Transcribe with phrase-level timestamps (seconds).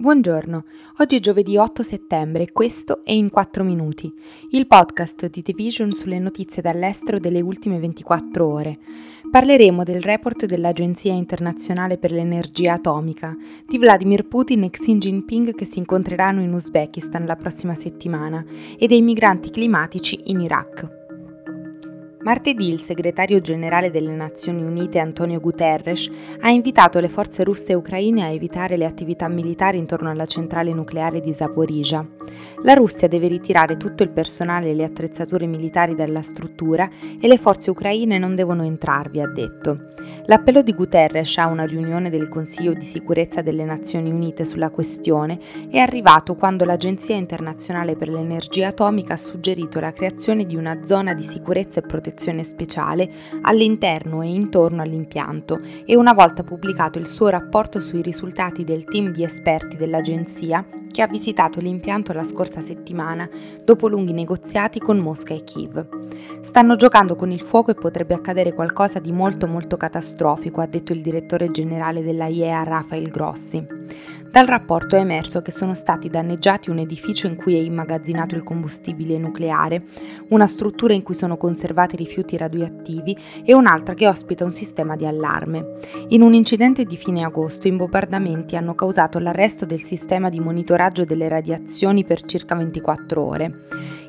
[0.00, 0.62] Buongiorno,
[0.98, 4.08] oggi è giovedì 8 settembre e questo è In 4 Minuti,
[4.50, 8.76] il podcast di The Vision sulle notizie dall'estero delle ultime 24 ore.
[9.28, 15.64] Parleremo del report dell'Agenzia internazionale per l'energia atomica, di Vladimir Putin e Xi Jinping che
[15.64, 18.44] si incontreranno in Uzbekistan la prossima settimana
[18.78, 20.97] e dei migranti climatici in Iraq.
[22.28, 27.74] Martedì il segretario generale delle Nazioni Unite Antonio Guterres ha invitato le forze russe e
[27.74, 32.06] ucraine a evitare le attività militari intorno alla centrale nucleare di Zaporizhia.
[32.64, 37.38] La Russia deve ritirare tutto il personale e le attrezzature militari dalla struttura e le
[37.38, 39.86] forze ucraine non devono entrarvi, ha detto.
[40.26, 45.38] L'appello di Guterres a una riunione del Consiglio di sicurezza delle Nazioni Unite sulla questione
[45.70, 51.14] è arrivato quando l'Agenzia internazionale per l'energia atomica ha suggerito la creazione di una zona
[51.14, 53.10] di sicurezza e protezione speciale
[53.42, 59.12] all'interno e intorno all'impianto e una volta pubblicato il suo rapporto sui risultati del team
[59.12, 63.28] di esperti dell'agenzia che ha visitato l'impianto la scorsa settimana
[63.64, 65.86] dopo lunghi negoziati con Mosca e Kiev.
[66.40, 70.92] Stanno giocando con il fuoco e potrebbe accadere qualcosa di molto molto catastrofico, ha detto
[70.92, 73.76] il direttore generale della IEA Rafael Grossi.
[74.30, 78.42] Dal rapporto è emerso che sono stati danneggiati un edificio in cui è immagazzinato il
[78.42, 79.84] combustibile nucleare,
[80.28, 85.06] una struttura in cui sono conservati rifiuti radioattivi e un'altra che ospita un sistema di
[85.06, 85.76] allarme.
[86.08, 90.77] In un incidente di fine agosto i bombardamenti hanno causato l'arresto del sistema di monitoraggio
[91.04, 93.52] delle radiazioni per circa 24 ore.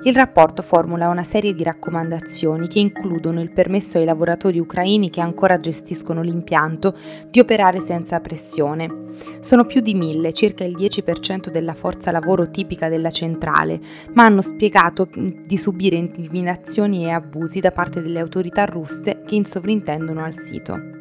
[0.03, 5.19] Il rapporto formula una serie di raccomandazioni che includono il permesso ai lavoratori ucraini che
[5.19, 6.95] ancora gestiscono l'impianto
[7.29, 9.07] di operare senza pressione.
[9.41, 13.81] Sono più di mille, circa il 10% della forza lavoro tipica della centrale,
[14.13, 20.23] ma hanno spiegato di subire intimidazioni e abusi da parte delle autorità russe che insovrintendono
[20.23, 20.98] al sito.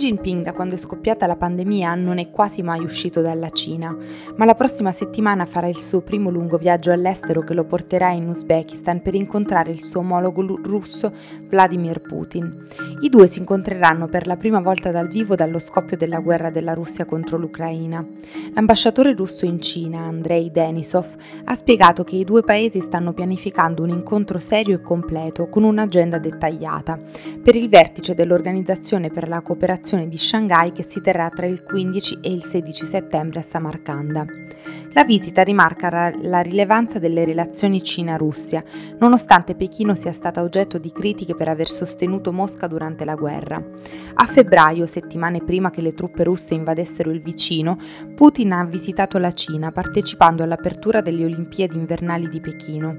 [0.00, 3.94] Jinping da quando è scoppiata la pandemia non è quasi mai uscito dalla Cina,
[4.36, 8.26] ma la prossima settimana farà il suo primo lungo viaggio all'estero che lo porterà in
[8.26, 11.12] Uzbekistan per incontrare il suo omologo russo
[11.42, 12.66] Vladimir Putin.
[13.02, 16.72] I due si incontreranno per la prima volta dal vivo dallo scoppio della guerra della
[16.72, 18.02] Russia contro l'Ucraina.
[18.54, 23.90] L'ambasciatore russo in Cina, Andrei Denisov, ha spiegato che i due paesi stanno pianificando un
[23.90, 26.98] incontro serio e completo con un'agenda dettagliata
[27.42, 31.62] per il vertice dell'Organizzazione per la cooperazione cooperazione di Shanghai che si terrà tra il
[31.62, 34.24] 15 e il 16 settembre a Samarcanda.
[34.92, 38.64] La visita rimarca la rilevanza delle relazioni Cina-Russia,
[38.98, 43.62] nonostante Pechino sia stata oggetto di critiche per aver sostenuto Mosca durante la guerra.
[44.14, 47.78] A febbraio, settimane prima che le truppe russe invadessero il vicino,
[48.16, 52.96] Putin ha visitato la Cina partecipando all'apertura delle Olimpiadi invernali di Pechino.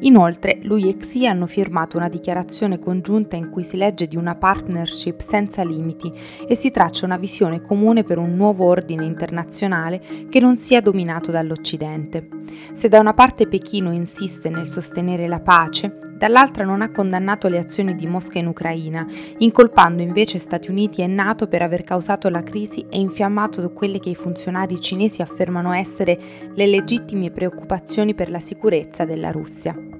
[0.00, 4.34] Inoltre, lui e Xi hanno firmato una dichiarazione congiunta in cui si legge di una
[4.34, 6.12] partnership senza limiti
[6.46, 11.32] e si traccia una visione comune per un nuovo ordine internazionale che non sia dominato
[11.34, 12.28] dall'Occidente.
[12.72, 17.58] Se da una parte Pechino insiste nel sostenere la pace, dall'altra non ha condannato le
[17.58, 19.06] azioni di Mosca in Ucraina,
[19.38, 24.10] incolpando invece Stati Uniti e Nato per aver causato la crisi e infiammato quelle che
[24.10, 26.18] i funzionari cinesi affermano essere
[26.54, 29.93] le legittime preoccupazioni per la sicurezza della Russia.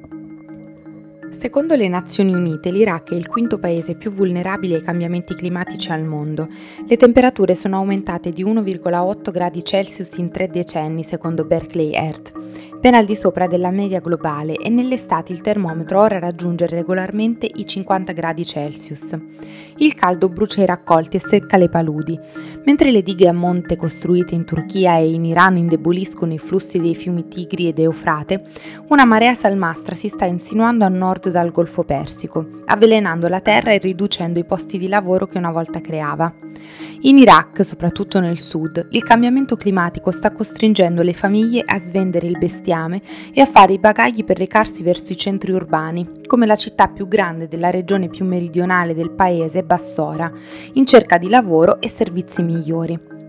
[1.34, 6.04] Secondo le Nazioni Unite, l'Iraq è il quinto paese più vulnerabile ai cambiamenti climatici al
[6.04, 6.48] mondo.
[6.86, 12.32] Le temperature sono aumentate di 1,8 gradi Celsius in tre decenni, secondo Berkeley Earth
[12.84, 17.64] ben al di sopra della media globale e nell'estate il termometro ora raggiunge regolarmente i
[17.64, 19.18] 50 gradi Celsius.
[19.78, 22.20] Il caldo brucia i raccolti e secca le paludi.
[22.66, 26.94] Mentre le dighe a monte costruite in Turchia e in Iran indeboliscono i flussi dei
[26.94, 28.44] fiumi Tigri ed Eufrate,
[28.88, 33.78] una marea salmastra si sta insinuando a nord dal Golfo Persico, avvelenando la terra e
[33.78, 36.43] riducendo i posti di lavoro che una volta creava.
[37.02, 42.38] In Iraq, soprattutto nel sud, il cambiamento climatico sta costringendo le famiglie a svendere il
[42.38, 43.02] bestiame
[43.32, 47.06] e a fare i bagagli per recarsi verso i centri urbani, come la città più
[47.06, 50.32] grande della regione più meridionale del paese, Bassora,
[50.74, 53.23] in cerca di lavoro e servizi migliori.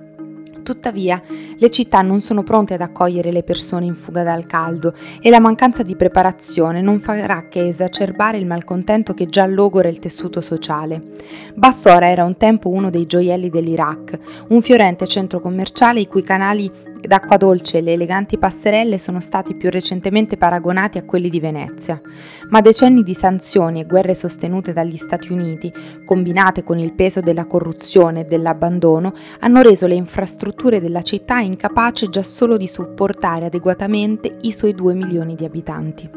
[0.66, 1.22] Tuttavia,
[1.58, 5.40] le città non sono pronte ad accogliere le persone in fuga dal caldo e la
[5.40, 11.12] mancanza di preparazione non farà che esacerbare il malcontento che già logora il tessuto sociale.
[11.53, 14.16] Bassora era un tempo uno dei gioielli dell'Iraq,
[14.47, 19.53] un fiorente centro commerciale i cui canali d'acqua dolce e le eleganti passerelle sono stati
[19.53, 22.02] più recentemente paragonati a quelli di Venezia.
[22.50, 25.72] Ma decenni di sanzioni e guerre sostenute dagli Stati Uniti,
[26.06, 31.40] combinate con il peso della corruzione e dell'abbandono, hanno reso le infrastrutture strutture della città
[31.40, 36.09] incapace già solo di supportare adeguatamente i suoi 2 milioni di abitanti.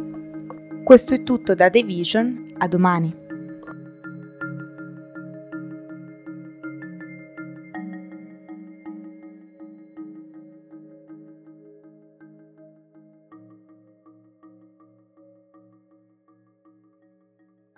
[0.84, 3.27] Questo è tutto da The Vision, a domani.